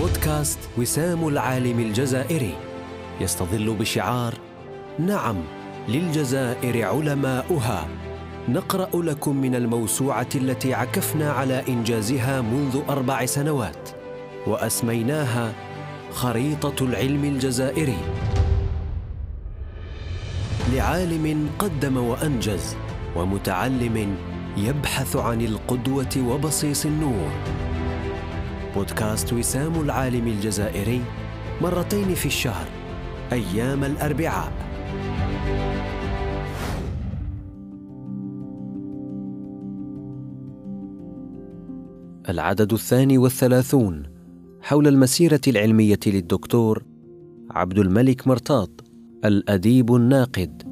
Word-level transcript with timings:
بودكاست 0.00 0.58
وسام 0.78 1.28
العالم 1.28 1.80
الجزائري. 1.80 2.54
يستظل 3.20 3.74
بشعار 3.74 4.34
نعم 4.98 5.36
للجزائر 5.88 6.84
علماؤها. 6.84 7.88
نقرأ 8.48 9.02
لكم 9.02 9.36
من 9.36 9.54
الموسوعة 9.54 10.28
التي 10.34 10.74
عكفنا 10.74 11.32
على 11.32 11.62
إنجازها 11.68 12.40
منذ 12.40 12.80
أربع 12.88 13.26
سنوات 13.26 13.88
وأسميناها 14.46 15.52
خريطة 16.12 16.84
العلم 16.84 17.24
الجزائري. 17.24 17.98
لعالم 20.72 21.48
قدم 21.58 21.96
وأنجز 21.96 22.76
ومتعلم 23.16 24.16
يبحث 24.56 25.16
عن 25.16 25.40
القدوة 25.40 26.16
وبصيص 26.28 26.86
النور. 26.86 27.30
بودكاست 28.74 29.32
وسام 29.32 29.80
العالم 29.80 30.26
الجزائري 30.26 31.02
مرتين 31.62 32.14
في 32.14 32.26
الشهر 32.26 32.66
أيام 33.32 33.84
الأربعاء. 33.84 34.52
العدد 42.28 42.72
الثاني 42.72 43.18
والثلاثون 43.18 44.02
حول 44.60 44.88
المسيرة 44.88 45.40
العلمية 45.48 46.00
للدكتور 46.06 46.84
عبد 47.50 47.78
الملك 47.78 48.28
مرتاض 48.28 48.68
الأديب 49.24 49.94
الناقد. 49.94 50.62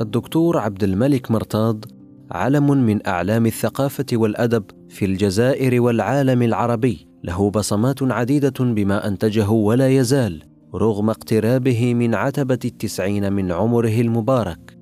الدكتور 0.00 0.58
عبد 0.58 0.84
الملك 0.84 1.30
مرتاض 1.30 1.84
علم 2.30 2.70
من 2.70 3.06
أعلام 3.06 3.46
الثقافة 3.46 4.06
والأدب 4.12 4.64
في 4.88 5.04
الجزائر 5.04 5.82
والعالم 5.82 6.42
العربي. 6.42 7.06
له 7.24 7.50
بصمات 7.50 8.02
عديدة 8.02 8.64
بما 8.64 9.08
أنتجه 9.08 9.50
ولا 9.50 9.88
يزال 9.88 10.42
رغم 10.74 11.10
اقترابه 11.10 11.94
من 11.94 12.14
عتبة 12.14 12.58
التسعين 12.64 13.32
من 13.32 13.52
عمره 13.52 14.00
المبارك. 14.00 14.78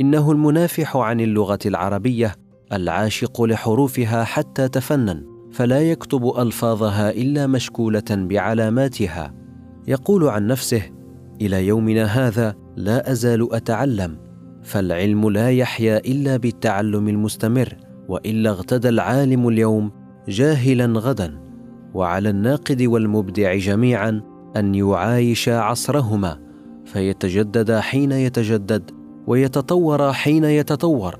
إنه 0.00 0.32
المنافح 0.32 0.96
عن 0.96 1.20
اللغة 1.20 1.58
العربية 1.66 2.34
العاشق 2.72 3.42
لحروفها 3.42 4.24
حتى 4.24 4.68
تفنن 4.68 5.24
فلا 5.52 5.90
يكتب 5.90 6.32
ألفاظها 6.38 7.10
إلا 7.10 7.46
مشكولة 7.46 8.04
بعلاماتها. 8.10 9.34
يقول 9.88 10.28
عن 10.28 10.46
نفسه 10.46 10.82
إلى 11.40 11.66
يومنا 11.66 12.04
هذا 12.04 12.54
لا 12.76 13.12
أزال 13.12 13.54
أتعلم 13.54 14.16
فالعلم 14.64 15.30
لا 15.30 15.50
يحيا 15.50 15.98
إلا 15.98 16.36
بالتعلم 16.36 17.08
المستمر 17.08 17.76
وإلا 18.08 18.50
اغتدى 18.50 18.88
العالم 18.88 19.48
اليوم 19.48 19.90
جاهلا 20.28 21.00
غدا. 21.00 21.38
وعلى 21.94 22.30
الناقد 22.30 22.82
والمبدع 22.82 23.54
جميعا 23.54 24.22
أن 24.56 24.74
يعايشا 24.74 25.58
عصرهما 25.58 26.38
فيتجدد 26.84 27.72
حين 27.72 28.12
يتجدد 28.12 28.90
ويتطور 29.26 30.12
حين 30.12 30.44
يتطور 30.44 31.18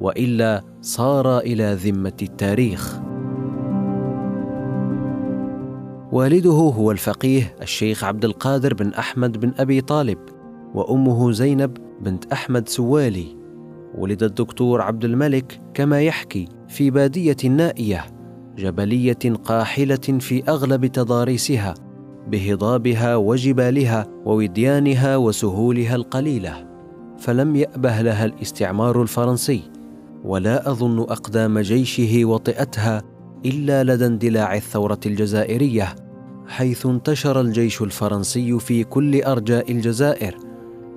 وإلا 0.00 0.62
صار 0.80 1.38
إلى 1.38 1.74
ذمة 1.74 2.16
التاريخ. 2.22 3.00
والده 6.12 6.50
هو 6.50 6.90
الفقيه 6.90 7.56
الشيخ 7.62 8.04
عبد 8.04 8.24
القادر 8.24 8.74
بن 8.74 8.88
أحمد 8.88 9.40
بن 9.40 9.52
أبي 9.58 9.80
طالب 9.80 10.18
وأمه 10.74 11.32
زينب 11.32 11.89
بنت 12.00 12.32
أحمد 12.32 12.68
سوالي 12.68 13.36
ولد 13.94 14.22
الدكتور 14.22 14.82
عبد 14.82 15.04
الملك 15.04 15.60
كما 15.74 16.02
يحكي 16.02 16.48
في 16.68 16.90
بادية 16.90 17.36
نائية 17.48 18.06
جبلية 18.58 19.34
قاحلة 19.44 19.96
في 19.96 20.42
أغلب 20.48 20.86
تضاريسها 20.86 21.74
بهضابها 22.28 23.16
وجبالها 23.16 24.06
ووديانها 24.24 25.16
وسهولها 25.16 25.94
القليلة. 25.94 26.66
فلم 27.18 27.56
يأبه 27.56 28.02
لها 28.02 28.24
الاستعمار 28.24 29.02
الفرنسي 29.02 29.62
ولا 30.24 30.70
أظن 30.70 30.98
أقدام 31.00 31.58
جيشه 31.58 32.24
وطئتها 32.24 33.02
إلا 33.46 33.84
لدى 33.84 34.06
اندلاع 34.06 34.54
الثورة 34.54 35.00
الجزائرية 35.06 35.94
حيث 36.46 36.86
انتشر 36.86 37.40
الجيش 37.40 37.82
الفرنسي 37.82 38.58
في 38.58 38.84
كل 38.84 39.22
أرجاء 39.22 39.72
الجزائر. 39.72 40.49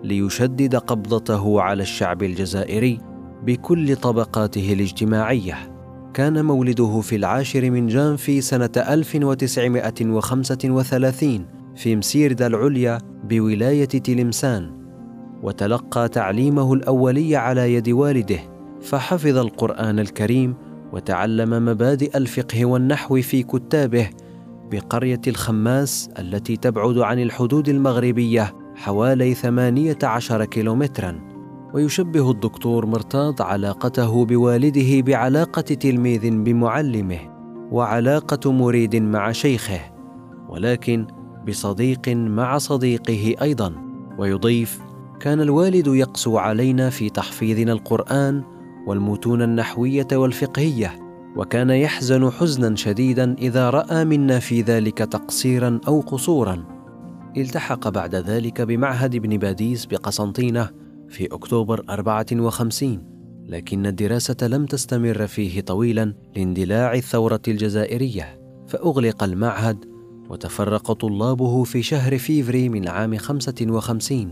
ليشدد 0.03 0.75
قبضته 0.75 1.61
على 1.61 1.83
الشعب 1.83 2.23
الجزائري 2.23 2.99
بكل 3.45 3.95
طبقاته 3.95 4.73
الاجتماعية. 4.73 5.73
كان 6.13 6.45
مولده 6.45 7.01
في 7.01 7.15
العاشر 7.15 7.71
من 7.71 7.87
جانفي 7.87 8.41
سنة 8.41 8.69
1935 8.77 11.45
في 11.75 11.95
مسيردة 11.95 12.47
العليا 12.47 12.97
بولاية 13.23 13.85
تلمسان 13.85 14.83
وتلقى 15.43 16.09
تعليمه 16.09 16.73
الأولي 16.73 17.35
على 17.35 17.73
يد 17.73 17.89
والده 17.89 18.39
فحفظ 18.81 19.37
القرآن 19.37 19.99
الكريم 19.99 20.55
وتعلم 20.93 21.65
مبادئ 21.65 22.17
الفقه 22.17 22.65
والنحو 22.65 23.21
في 23.21 23.43
كتابه 23.43 24.09
بقرية 24.71 25.21
الخماس 25.27 26.09
التي 26.19 26.57
تبعد 26.57 26.97
عن 26.97 27.19
الحدود 27.19 27.69
المغربية 27.69 28.53
حوالي 28.75 29.33
ثمانية 29.33 29.97
عشر 30.03 30.45
كيلومترا 30.45 31.19
ويشبه 31.73 32.31
الدكتور 32.31 32.85
مرتاض 32.85 33.41
علاقته 33.41 34.25
بوالده 34.25 35.01
بعلاقة 35.01 35.61
تلميذ 35.61 36.29
بمعلمه 36.29 37.19
وعلاقة 37.71 38.51
مريد 38.51 38.95
مع 38.95 39.31
شيخه 39.31 39.79
ولكن 40.49 41.07
بصديق 41.47 42.09
مع 42.09 42.57
صديقه 42.57 43.35
أيضا. 43.41 43.73
ويضيف 44.17 44.79
كان 45.19 45.41
الوالد 45.41 45.87
يقسو 45.87 46.37
علينا 46.37 46.89
في 46.89 47.09
تحفيظنا 47.09 47.71
القرآن 47.71 48.43
والمتون 48.87 49.41
النحوية 49.41 50.07
والفقهية 50.13 50.99
وكان 51.35 51.69
يحزن 51.69 52.29
حزنا 52.29 52.75
شديدا 52.75 53.35
إذا 53.37 53.69
رأى 53.69 54.05
منا 54.05 54.39
في 54.39 54.61
ذلك 54.61 54.97
تقصيرا 54.97 55.79
أو 55.87 55.99
قصورا. 55.99 56.72
التحق 57.37 57.89
بعد 57.89 58.15
ذلك 58.15 58.61
بمعهد 58.61 59.15
ابن 59.15 59.37
باديس 59.37 59.85
بقسنطينة 59.85 60.69
في 61.09 61.25
أكتوبر 61.25 61.83
54 61.89 63.13
لكن 63.47 63.85
الدراسة 63.85 64.47
لم 64.47 64.65
تستمر 64.65 65.27
فيه 65.27 65.61
طويلا 65.61 66.13
لاندلاع 66.35 66.93
الثورة 66.93 67.41
الجزائرية 67.47 68.39
فأغلق 68.67 69.23
المعهد 69.23 69.85
وتفرق 70.29 70.91
طلابه 70.91 71.63
في 71.63 71.83
شهر 71.83 72.17
فيفري 72.17 72.69
من 72.69 72.87
عام 72.87 73.17
55 73.17 74.31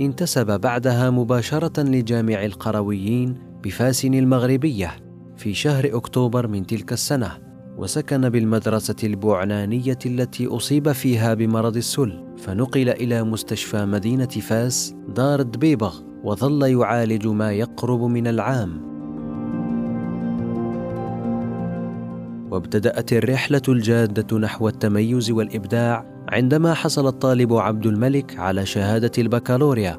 انتسب 0.00 0.60
بعدها 0.60 1.10
مباشرة 1.10 1.82
لجامع 1.82 2.44
القرويين 2.44 3.38
بفاس 3.62 4.14
المغربية 4.14 4.96
في 5.36 5.54
شهر 5.54 5.96
أكتوبر 5.96 6.46
من 6.46 6.66
تلك 6.66 6.92
السنة. 6.92 7.43
وسكن 7.78 8.28
بالمدرسة 8.28 8.96
البوعنانية 9.04 9.98
التي 10.06 10.46
أصيب 10.46 10.92
فيها 10.92 11.34
بمرض 11.34 11.76
السل 11.76 12.24
فنقل 12.36 12.88
إلى 12.88 13.22
مستشفى 13.22 13.84
مدينة 13.84 14.26
فاس 14.26 14.94
دار 15.08 15.42
دبيبغ 15.42 16.00
وظل 16.24 16.62
يعالج 16.62 17.26
ما 17.26 17.52
يقرب 17.52 18.02
من 18.02 18.26
العام. 18.26 18.94
وابتدأت 22.50 23.12
الرحلة 23.12 23.62
الجادة 23.68 24.38
نحو 24.38 24.68
التميز 24.68 25.30
والإبداع 25.30 26.24
عندما 26.28 26.74
حصل 26.74 27.06
الطالب 27.06 27.52
عبد 27.52 27.86
الملك 27.86 28.38
على 28.38 28.66
شهادة 28.66 29.10
البكالوريا 29.18 29.98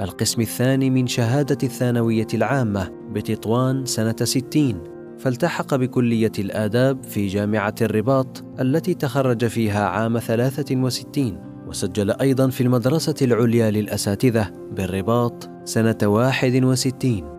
القسم 0.00 0.40
الثاني 0.40 0.90
من 0.90 1.06
شهادة 1.06 1.58
الثانوية 1.62 2.26
العامة 2.34 2.90
بتطوان 3.12 3.86
سنة 3.86 4.16
ستين. 4.22 4.95
فالتحق 5.18 5.74
بكلية 5.74 6.32
الآداب 6.38 7.04
في 7.04 7.26
جامعة 7.26 7.74
الرباط 7.82 8.44
التي 8.60 8.94
تخرج 8.94 9.46
فيها 9.46 9.86
عام 9.88 10.18
63 10.18 11.40
وسجل 11.66 12.10
أيضا 12.10 12.48
في 12.48 12.60
المدرسة 12.60 13.14
العليا 13.22 13.70
للأساتذة 13.70 14.50
بالرباط 14.72 15.50
سنة 15.64 15.98
61 16.02 17.36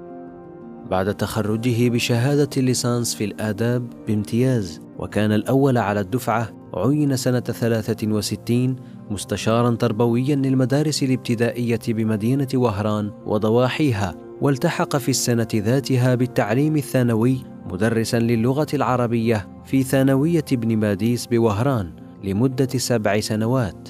بعد 0.89 1.15
تخرجه 1.15 1.89
بشهادة 1.89 2.50
الليسانس 2.57 3.15
في 3.15 3.24
الآداب 3.25 3.89
بامتياز 4.07 4.81
وكان 5.00 5.31
الأول 5.31 5.77
على 5.77 6.00
الدفعة 6.00 6.56
عين 6.73 7.15
سنة 7.15 7.39
63 7.39 8.75
مستشارا 9.09 9.75
تربويا 9.75 10.35
للمدارس 10.35 11.03
الابتدائية 11.03 11.79
بمدينة 11.87 12.47
وهران 12.53 13.11
وضواحيها 13.25 14.15
والتحق 14.41 14.97
في 14.97 15.09
السنة 15.09 15.47
ذاتها 15.55 16.15
بالتعليم 16.15 16.75
الثانوي 16.75 17.37
مدرسا 17.71 18.19
للغة 18.19 18.67
العربية 18.73 19.47
في 19.65 19.83
ثانوية 19.83 20.45
ابن 20.51 20.79
باديس 20.79 21.25
بوهران 21.25 21.91
لمدة 22.23 22.67
سبع 22.67 23.19
سنوات. 23.19 23.89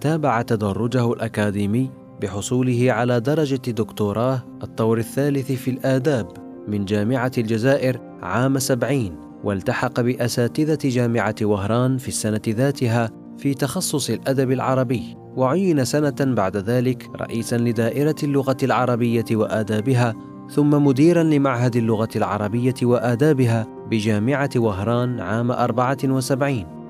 تابع 0.00 0.42
تدرجه 0.42 1.12
الأكاديمي 1.12 1.90
بحصوله 2.22 2.92
على 2.92 3.20
درجة 3.20 3.70
دكتوراه 3.70 4.42
الطور 4.62 4.98
الثالث 4.98 5.52
في 5.52 5.70
الآداب 5.70 6.28
من 6.68 6.84
جامعة 6.84 7.32
الجزائر 7.38 8.00
عام 8.22 8.58
سبعين 8.58 9.29
والتحق 9.44 10.00
بأساتذة 10.00 10.78
جامعة 10.84 11.34
وهران 11.42 11.98
في 11.98 12.08
السنة 12.08 12.40
ذاتها 12.48 13.10
في 13.38 13.54
تخصص 13.54 14.10
الأدب 14.10 14.52
العربي 14.52 15.16
وعين 15.36 15.84
سنة 15.84 16.14
بعد 16.20 16.56
ذلك 16.56 17.08
رئيسا 17.16 17.56
لدائرة 17.56 18.14
اللغة 18.22 18.56
العربية 18.62 19.24
وآدابها 19.32 20.14
ثم 20.50 20.84
مديرا 20.84 21.22
لمعهد 21.22 21.76
اللغة 21.76 22.08
العربية 22.16 22.74
وآدابها 22.82 23.66
بجامعة 23.90 24.50
وهران 24.56 25.20
عام 25.20 25.50
74 25.50 26.80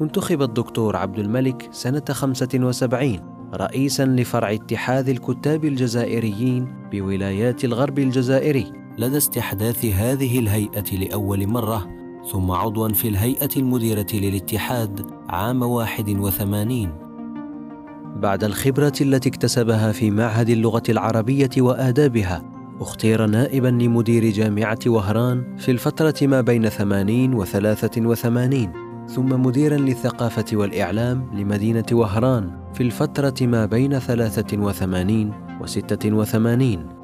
انتخب 0.00 0.42
الدكتور 0.42 0.96
عبد 0.96 1.18
الملك 1.18 1.68
سنة 1.72 2.02
75 2.10 3.38
رئيسا 3.54 4.04
لفرع 4.04 4.52
اتحاد 4.52 5.08
الكتاب 5.08 5.64
الجزائريين 5.64 6.88
بولايات 6.92 7.64
الغرب 7.64 7.98
الجزائري. 7.98 8.77
لدى 8.98 9.16
استحداث 9.16 9.84
هذه 9.84 10.38
الهيئة 10.38 10.96
لأول 10.96 11.46
مرة 11.46 11.88
ثم 12.32 12.50
عضوا 12.50 12.88
في 12.88 13.08
الهيئة 13.08 13.48
المديرة 13.56 14.06
للاتحاد 14.12 15.06
عام 15.28 15.62
81 15.62 17.08
بعد 18.16 18.44
الخبرة 18.44 18.92
التي 19.00 19.28
اكتسبها 19.28 19.92
في 19.92 20.10
معهد 20.10 20.48
اللغة 20.48 20.82
العربية 20.88 21.50
وآدابها 21.58 22.42
اختير 22.80 23.26
نائبا 23.26 23.68
لمدير 23.68 24.24
جامعة 24.24 24.78
وهران 24.86 25.56
في 25.56 25.70
الفترة 25.70 26.26
ما 26.26 26.40
بين 26.40 26.68
80 26.68 27.34
و 27.34 27.44
83 27.44 28.72
ثم 29.08 29.42
مديرا 29.42 29.76
للثقافة 29.76 30.44
والإعلام 30.52 31.30
لمدينة 31.34 31.86
وهران 31.92 32.50
في 32.74 32.82
الفترة 32.82 33.46
ما 33.46 33.66
بين 33.66 33.98
83 33.98 35.32
و 35.60 35.66
86 35.66 36.97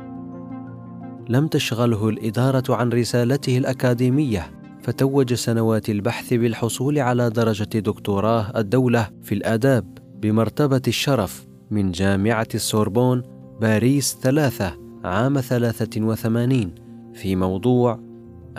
لم 1.28 1.46
تشغله 1.46 2.08
الإدارة 2.08 2.74
عن 2.74 2.88
رسالته 2.88 3.58
الأكاديمية 3.58 4.50
فتوج 4.82 5.34
سنوات 5.34 5.90
البحث 5.90 6.34
بالحصول 6.34 6.98
على 6.98 7.30
درجة 7.30 7.78
دكتوراه 7.78 8.52
الدولة 8.56 9.10
في 9.22 9.34
الآداب 9.34 9.98
بمرتبة 10.22 10.82
الشرف 10.88 11.46
من 11.70 11.92
جامعة 11.92 12.48
السوربون 12.54 13.22
باريس 13.60 14.18
ثلاثة 14.22 14.78
عام 15.04 15.40
ثلاثة 15.40 16.02
وثمانين 16.02 16.74
في 17.14 17.36
موضوع 17.36 18.00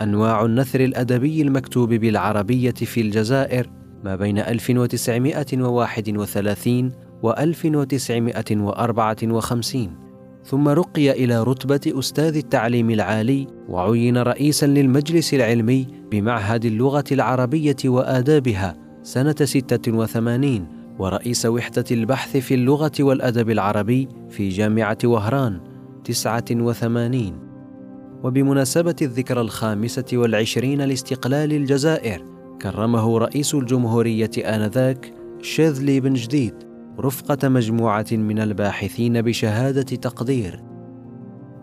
أنواع 0.00 0.44
النثر 0.44 0.84
الأدبي 0.84 1.42
المكتوب 1.42 1.94
بالعربية 1.94 2.70
في 2.70 3.00
الجزائر 3.00 3.70
ما 4.04 4.16
بين 4.16 4.38
1931 4.38 6.92
و 7.22 7.30
1954 7.30 10.05
ثم 10.46 10.68
رقي 10.68 11.10
إلى 11.10 11.42
رتبة 11.42 11.98
أستاذ 11.98 12.36
التعليم 12.36 12.90
العالي 12.90 13.46
وعين 13.68 14.18
رئيسا 14.18 14.66
للمجلس 14.66 15.34
العلمي 15.34 15.86
بمعهد 16.10 16.64
اللغة 16.64 17.04
العربية 17.12 17.76
وآدابها 17.84 18.76
سنة 19.02 19.34
86 19.44 20.66
ورئيس 20.98 21.46
وحدة 21.46 21.84
البحث 21.90 22.36
في 22.36 22.54
اللغة 22.54 22.92
والأدب 23.00 23.50
العربي 23.50 24.08
في 24.30 24.48
جامعة 24.48 24.98
وهران 25.04 25.60
89 26.04 27.38
وبمناسبة 28.24 28.96
الذكرى 29.02 29.40
الخامسة 29.40 30.04
والعشرين 30.12 30.82
لاستقلال 30.82 31.52
الجزائر 31.52 32.24
كرمه 32.62 33.18
رئيس 33.18 33.54
الجمهورية 33.54 34.30
آنذاك 34.38 35.12
شاذلي 35.42 36.00
بن 36.00 36.14
جديد. 36.14 36.65
رفقة 37.00 37.48
مجموعة 37.48 38.06
من 38.12 38.38
الباحثين 38.38 39.22
بشهادة 39.22 39.82
تقدير. 39.82 40.62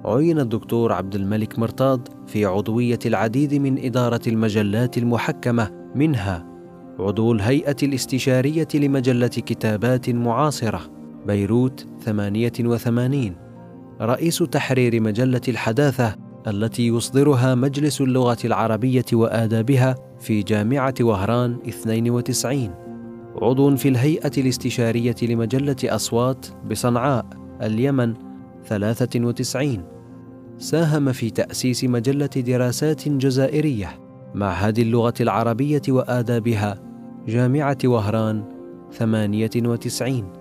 عين 0.05 0.39
الدكتور 0.39 0.93
عبد 0.93 1.15
الملك 1.15 1.59
مرتاض 1.59 2.07
في 2.27 2.45
عضوية 2.45 2.99
العديد 3.05 3.53
من 3.53 3.85
إدارة 3.85 4.21
المجلات 4.27 4.97
المحكمة 4.97 5.71
منها 5.95 6.45
عضو 6.99 7.31
الهيئة 7.31 7.75
الاستشارية 7.83 8.67
لمجلة 8.75 9.27
كتابات 9.27 10.09
معاصرة 10.09 10.81
بيروت 11.27 11.87
88 12.05 13.35
رئيس 14.01 14.37
تحرير 14.37 15.01
مجلة 15.01 15.41
الحداثة 15.47 16.15
التي 16.47 16.87
يصدرها 16.87 17.55
مجلس 17.55 18.01
اللغة 18.01 18.37
العربية 18.45 19.05
وآدابها 19.13 19.95
في 20.19 20.43
جامعة 20.43 20.95
وهران 21.01 21.57
92 21.67 22.82
عضو 23.43 23.75
في 23.75 23.89
الهيئة 23.89 24.31
الاستشارية 24.37 25.15
لمجلة 25.21 25.75
أصوات 25.83 26.45
بصنعاء 26.71 27.25
اليمن 27.61 28.13
93 28.65 29.83
ساهم 30.57 31.11
في 31.11 31.29
تأسيس 31.29 31.83
مجلة 31.83 32.25
دراسات 32.25 33.09
جزائرية 33.09 33.99
معهد 34.35 34.79
اللغة 34.79 35.13
العربية 35.21 35.81
وآدابها 35.89 36.83
جامعة 37.27 37.77
وهران 37.85 38.43
98 38.91 40.33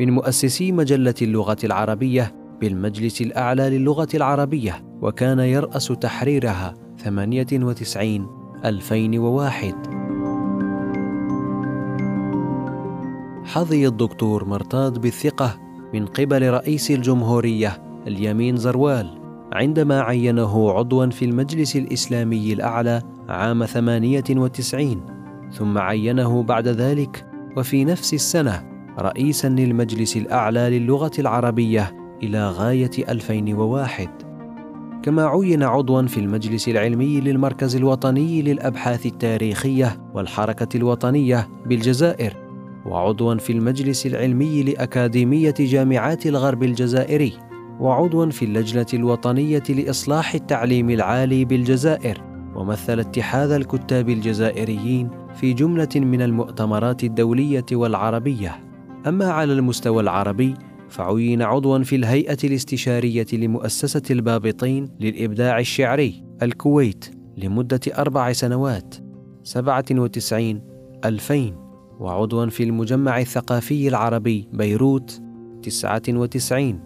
من 0.00 0.10
مؤسسي 0.10 0.72
مجلة 0.72 1.14
اللغة 1.22 1.56
العربية 1.64 2.34
بالمجلس 2.60 3.20
الأعلى 3.20 3.78
للغة 3.78 4.08
العربية 4.14 4.84
وكان 5.02 5.38
يرأس 5.38 5.86
تحريرها 5.86 6.74
98 6.98 8.26
2001 8.64 9.95
حظي 13.56 13.86
الدكتور 13.86 14.44
مرتاد 14.44 14.98
بالثقة 14.98 15.60
من 15.94 16.06
قبل 16.06 16.50
رئيس 16.50 16.90
الجمهورية 16.90 17.82
اليمين 18.06 18.56
زروال 18.56 19.18
عندما 19.52 20.00
عينه 20.00 20.70
عضوا 20.70 21.06
في 21.06 21.24
المجلس 21.24 21.76
الإسلامي 21.76 22.52
الأعلى 22.52 23.02
عام 23.28 23.64
98 23.64 25.00
ثم 25.52 25.78
عينه 25.78 26.42
بعد 26.42 26.68
ذلك 26.68 27.26
وفي 27.56 27.84
نفس 27.84 28.14
السنة 28.14 28.64
رئيسا 28.98 29.48
للمجلس 29.48 30.16
الأعلى 30.16 30.78
للغة 30.78 31.12
العربية 31.18 31.96
إلى 32.22 32.48
غاية 32.48 32.90
2001 33.08 34.08
كما 35.02 35.26
عين 35.26 35.62
عضوا 35.62 36.02
في 36.02 36.20
المجلس 36.20 36.68
العلمي 36.68 37.20
للمركز 37.20 37.76
الوطني 37.76 38.42
للأبحاث 38.42 39.06
التاريخية 39.06 40.10
والحركة 40.14 40.76
الوطنية 40.76 41.48
بالجزائر 41.66 42.45
وعضوا 42.86 43.34
في 43.34 43.52
المجلس 43.52 44.06
العلمي 44.06 44.62
لأكاديمية 44.62 45.54
جامعات 45.58 46.26
الغرب 46.26 46.62
الجزائري 46.62 47.32
وعضوا 47.80 48.30
في 48.30 48.44
اللجنة 48.44 48.86
الوطنية 48.94 49.62
لإصلاح 49.68 50.34
التعليم 50.34 50.90
العالي 50.90 51.44
بالجزائر 51.44 52.22
ومثل 52.54 53.00
اتحاد 53.00 53.50
الكتاب 53.50 54.08
الجزائريين 54.08 55.10
في 55.34 55.52
جملة 55.52 55.88
من 55.96 56.22
المؤتمرات 56.22 57.04
الدولية 57.04 57.64
والعربية. 57.72 58.56
أما 59.06 59.30
على 59.30 59.52
المستوى 59.52 60.02
العربي 60.02 60.54
فعين 60.88 61.42
عضوا 61.42 61.78
في 61.78 61.96
الهيئة 61.96 62.38
الاستشارية 62.44 63.26
لمؤسسة 63.32 64.02
البابطين 64.10 64.88
للإبداع 65.00 65.58
الشعري 65.58 66.24
الكويت 66.42 67.04
لمدة 67.36 67.80
أربع 67.98 68.32
سنوات. 68.32 68.94
97 69.42 70.60
2000 71.04 71.65
وعضوا 72.00 72.46
في 72.46 72.62
المجمع 72.62 73.20
الثقافي 73.20 73.88
العربي 73.88 74.48
بيروت 74.52 75.22
99 75.62 76.80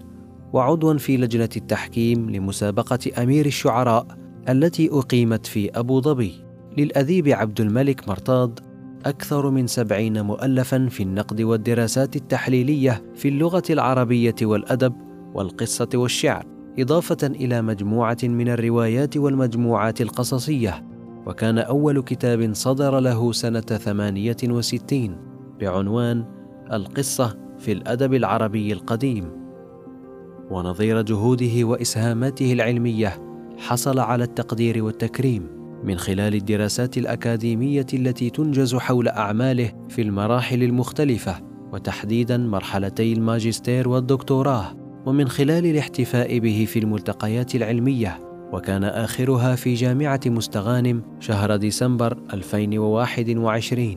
وعضوا 0.52 0.99
في 0.99 1.17
لجنة 1.17 1.49
التحكيم 1.57 2.31
لمسابقة 2.31 2.99
أمير 3.23 3.47
الشعراء 3.47 4.07
التي 4.49 4.88
أقيمت 4.93 5.47
في 5.47 5.71
أبو 5.71 6.00
ظبي. 6.00 6.33
للأديب 6.79 7.29
عبد 7.29 7.61
الملك 7.61 8.09
مرتاض 8.09 8.59
أكثر 9.07 9.50
من 9.50 9.67
سبعين 9.67 10.23
مؤلفا 10.23 10.88
في 10.90 11.02
النقد 11.02 11.43
والدراسات 11.43 12.17
التحليلية 12.17 13.02
في 13.14 13.29
اللغة 13.29 13.62
العربية 13.71 14.35
والأدب 14.43 14.93
والقصة 15.35 15.88
والشعر 15.95 16.47
إضافة 16.79 17.26
إلى 17.26 17.62
مجموعة 17.62 18.19
من 18.23 18.49
الروايات 18.49 19.17
والمجموعات 19.17 20.00
القصصية. 20.00 20.89
وكان 21.27 21.59
أول 21.59 22.03
كتاب 22.03 22.55
صدر 22.55 23.00
له 23.00 23.33
سنة 23.33 23.61
ثمانية 23.61 24.37
وستين 24.45 25.17
بعنوان 25.61 26.25
القصة 26.73 27.37
في 27.59 27.73
الأدب 27.73 28.15
العربي 28.15 28.73
القديم. 28.73 29.41
ونظير 30.50 31.03
جهوده 31.03 31.65
وإسهاماته 31.65 32.53
العلمية 32.53 33.31
حصل 33.59 33.99
على 33.99 34.25
التقدير 34.25 34.85
والتكريم 34.85 35.47
من 35.85 35.97
خلال 35.99 36.35
الدراسات 36.35 36.99
الأكاديمية 36.99 37.87
التي 37.95 38.31
تنجز 38.31 38.75
حول 38.75 39.09
أعماله 39.09 39.73
في 39.89 40.03
المراحل 40.03 40.62
المختلفة 40.62 41.41
وتحديدا 41.73 42.37
مرحلتي 42.37 43.12
الماجستير 43.12 43.89
والدكتوراه 43.89 44.77
ومن 45.07 45.29
خلال 45.29 45.67
الاحتفاء 45.67 46.39
به 46.39 46.67
في 46.69 46.79
الملتقيات 46.79 47.55
العلمية. 47.55 48.30
وكان 48.52 48.85
آخرها 48.85 49.54
في 49.54 49.75
جامعة 49.75 50.21
مستغانم 50.26 51.02
شهر 51.21 51.57
ديسمبر 51.57 52.19
2021 52.33 53.97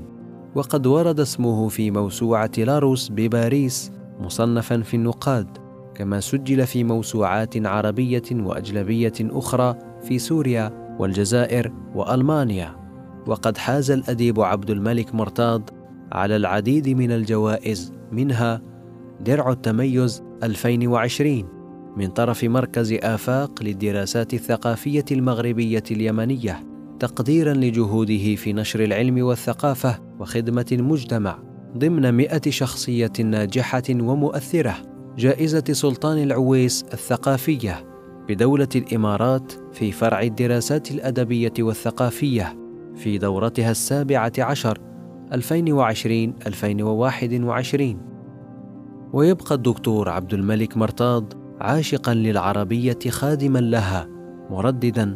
وقد 0.56 0.88
ورد 0.88 1.20
اسمه 1.20 1.68
في 1.68 1.92
موسوعة 1.92 2.52
لاروس 2.58 3.10
بباريس 3.10 3.92
مصنفا 4.20 4.82
في 4.82 4.94
النقاد 4.94 5.48
كما 5.96 6.20
سجل 6.20 6.68
في 6.68 6.84
موسوعات 6.84 7.66
عربية 7.68 8.24
وأجنبية 8.32 9.14
أخرى 9.22 9.76
في 10.02 10.20
سوريا 10.20 10.96
والجزائر 11.00 11.74
وألمانيا. 11.96 12.76
وقد 13.28 13.58
حاز 13.58 13.92
الأديب 13.92 14.40
عبد 14.40 14.70
الملك 14.70 15.16
مرتاض 15.16 15.70
على 16.12 16.36
العديد 16.36 16.90
من 16.90 17.12
الجوائز 17.12 17.94
منها 18.12 18.62
درع 19.22 19.52
التميز 19.52 20.24
2020 20.44 21.63
من 21.98 22.08
طرف 22.08 22.44
مركز 22.44 22.94
آفاق 22.94 23.64
للدراسات 23.64 24.34
الثقافية 24.34 25.06
المغربية 25.12 25.84
اليمنية 25.92 26.64
تقديرا 27.00 27.54
لجهوده 27.54 28.36
في 28.36 28.54
نشر 28.54 28.84
العلم 28.84 29.24
والثقافة 29.24 30.00
وخدمة 30.20 30.66
المجتمع 30.72 31.40
ضمن 31.78 32.12
مئة 32.12 32.50
شخصية 32.50 33.12
ناجحة 33.24 33.84
ومؤثرة 33.90 34.76
جائزة 35.18 35.64
سلطان 35.72 36.24
العويس 36.24 36.84
الثقافية 36.94 37.86
بدولة 38.30 38.68
الإمارات 38.76 39.54
في 39.74 39.92
فرع 39.92 40.22
الدراسات 40.22 40.92
الأدبية 40.92 41.54
والثقافية 41.60 42.58
في 42.96 43.18
دورتها 43.18 43.72
السابعة 43.72 44.32
عشر 44.40 44.78
2020-2021 45.34 45.36
ويبقى 49.14 49.56
الدكتور 49.56 50.10
عبد 50.10 50.34
الملك 50.34 50.78
مرتاض 50.78 51.43
عاشقا 51.64 52.14
للعربية 52.14 53.00
خادما 53.10 53.60
لها 53.60 54.08
مرددا 54.50 55.16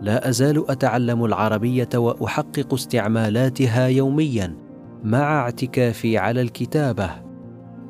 لا 0.00 0.28
أزال 0.28 0.70
أتعلم 0.70 1.24
العربية 1.24 1.88
وأحقق 1.94 2.74
استعمالاتها 2.74 3.86
يوميا 3.86 4.56
مع 5.04 5.40
اعتكافي 5.40 6.18
على 6.18 6.40
الكتابة. 6.40 7.10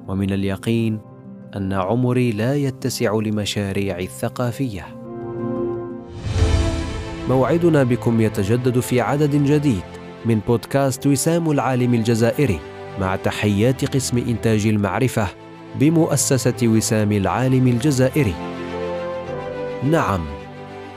ومن 0.09 0.33
اليقين 0.33 1.00
أن 1.57 1.73
عمري 1.73 2.33
لا 2.33 2.54
يتسع 2.54 3.14
لمشاريع 3.14 3.99
الثقافية. 3.99 4.87
موعدنا 7.28 7.83
بكم 7.83 8.21
يتجدد 8.21 8.81
في 8.81 9.00
عدد 9.00 9.31
جديد 9.31 9.83
من 10.26 10.40
بودكاست 10.49 11.07
وسام 11.07 11.50
العالم 11.50 11.95
الجزائري 11.95 12.59
مع 13.00 13.16
تحيات 13.16 13.95
قسم 13.95 14.19
إنتاج 14.19 14.66
المعرفة 14.66 15.44
بمؤسسة 15.81 16.61
وسام 16.62 17.12
العالم 17.12 17.69
الجزائري. 17.69 18.35
نعم، 19.90 20.25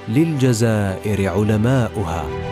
للجزائر 0.09 1.29
علماؤها. 1.29 2.46